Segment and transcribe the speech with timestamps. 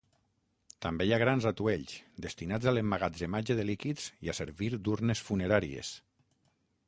[0.85, 1.93] També hi ha grans atuells,
[2.25, 5.93] destinats a l'emmagatzematge de líquids i a servir d'urnes funeràries.